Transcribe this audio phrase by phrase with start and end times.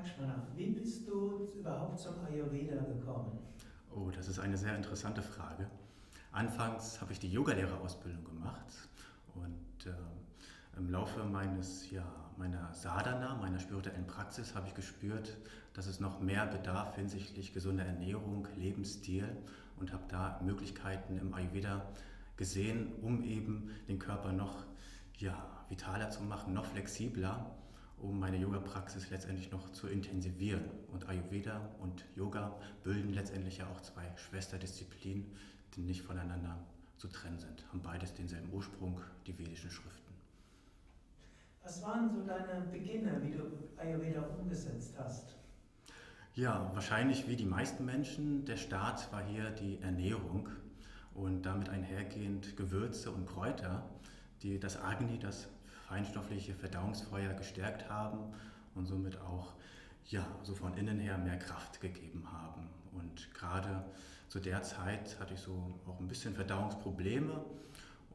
[0.00, 3.38] Lakshmana, wie bist du überhaupt zum Ayurveda gekommen?
[3.94, 5.66] Oh, das ist eine sehr interessante Frage.
[6.32, 8.88] Anfangs habe ich die Yogalehrerausbildung gemacht
[9.34, 12.04] und äh, im Laufe meines, ja,
[12.38, 15.36] meiner Sadhana, meiner spirituellen Praxis, habe ich gespürt,
[15.74, 19.28] dass es noch mehr Bedarf hinsichtlich gesunder Ernährung, Lebensstil
[19.78, 21.82] und habe da Möglichkeiten im Ayurveda
[22.38, 24.64] gesehen, um eben den Körper noch
[25.18, 25.36] ja,
[25.68, 27.50] vitaler zu machen, noch flexibler,
[28.02, 30.64] um meine Yoga-Praxis letztendlich noch zu intensivieren.
[30.92, 35.26] Und Ayurveda und Yoga bilden letztendlich ja auch zwei Schwesterdisziplinen,
[35.74, 36.58] die nicht voneinander
[36.96, 40.12] zu trennen sind, haben beides denselben Ursprung, die vedischen Schriften.
[41.62, 43.44] Was waren so deine Beginne, wie du
[43.76, 45.36] Ayurveda umgesetzt hast?
[46.34, 48.44] Ja, wahrscheinlich wie die meisten Menschen.
[48.44, 50.48] Der Start war hier die Ernährung
[51.14, 53.82] und damit einhergehend Gewürze und Kräuter,
[54.42, 55.48] die das Agni, das
[55.90, 58.32] feinstoffliche Verdauungsfeuer gestärkt haben
[58.76, 59.54] und somit auch
[60.06, 62.68] ja, so von innen her mehr Kraft gegeben haben.
[62.92, 63.84] Und gerade
[64.28, 67.44] zu der Zeit hatte ich so auch ein bisschen Verdauungsprobleme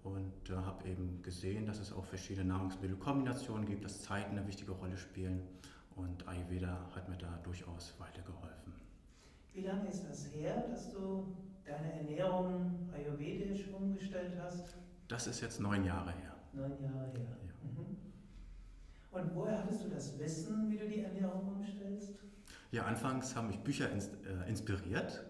[0.03, 4.71] und äh, habe eben gesehen, dass es auch verschiedene Nahrungsmittelkombinationen gibt, dass Zeiten eine wichtige
[4.71, 5.41] Rolle spielen
[5.97, 8.73] und Ayurveda hat mir da durchaus weitergeholfen.
[9.53, 14.75] Wie lange ist das her, dass du deine Ernährung ayurvedisch umgestellt hast?
[15.09, 16.34] Das ist jetzt neun Jahre her.
[16.55, 17.37] Neun Jahre her.
[17.45, 17.69] Ja.
[17.69, 17.97] Mhm.
[19.11, 22.19] Und woher hattest du das Wissen, wie du die Ernährung umstellst?
[22.71, 25.25] Ja, anfangs haben mich Bücher äh, inspiriert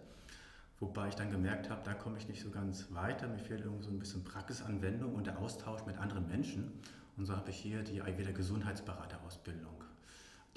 [0.80, 3.28] Wobei ich dann gemerkt habe, da komme ich nicht so ganz weiter.
[3.28, 6.80] Mir fehlt irgendwie so ein bisschen Praxisanwendung und der Austausch mit anderen Menschen.
[7.16, 9.84] Und so habe ich hier die Ayurveda Gesundheitsberaterausbildung,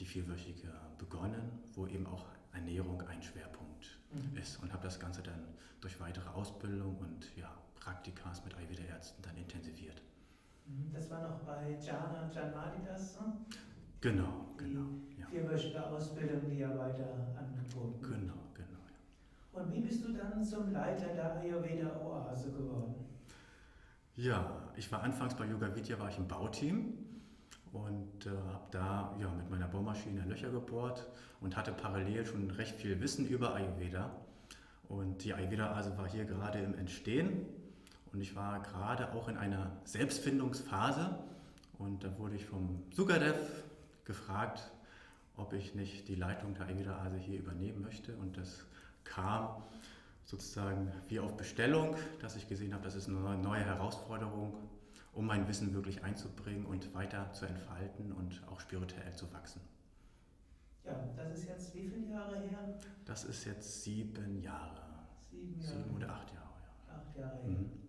[0.01, 4.37] die vierwöchige, begonnen, wo eben auch Ernährung ein Schwerpunkt mhm.
[4.37, 4.61] ist.
[4.61, 5.45] Und habe das Ganze dann
[5.81, 10.03] durch weitere Ausbildung und ja, Praktikas mit Ayurveda-Ärzten dann intensiviert.
[10.69, 10.93] Mhm.
[10.93, 13.19] Das war noch bei Jana Janmadidas?
[13.21, 13.33] Hm?
[14.01, 14.87] Genau, genau.
[15.11, 15.27] Die ja.
[15.27, 18.79] vierwöchige Ausbildung, die ja weiter angeboten Genau, genau.
[19.53, 22.95] Und wie bist du dann zum Leiter der Ayurveda Oase geworden?
[24.15, 26.93] Ja, ich war anfangs bei Yoga Vidya war ich im Bauteam
[27.73, 31.07] und äh, habe da ja, mit meiner Bohrmaschine Löcher gebohrt
[31.41, 34.11] und hatte parallel schon recht viel Wissen über Ayurveda.
[34.89, 37.47] Und die Ayurveda-Oase war hier gerade im Entstehen
[38.13, 41.19] und ich war gerade auch in einer Selbstfindungsphase
[41.79, 43.37] und da wurde ich vom Sukadev
[44.05, 44.71] gefragt,
[45.37, 48.65] ob ich nicht die Leitung der Ayurveda-Oase hier übernehmen möchte und das
[49.05, 49.63] kam
[50.25, 54.55] sozusagen wie auf Bestellung, dass ich gesehen habe, das ist eine neue Herausforderung,
[55.13, 59.61] um mein Wissen wirklich einzubringen und weiter zu entfalten und auch spirituell zu wachsen.
[60.85, 62.79] Ja, das ist jetzt wie viele Jahre her?
[63.05, 64.83] Das ist jetzt sieben Jahre.
[65.31, 65.77] Sieben, Jahre.
[65.77, 66.55] sieben oder acht Jahre,
[66.89, 66.95] ja.
[66.95, 67.49] Acht Jahre.
[67.49, 67.88] Mhm.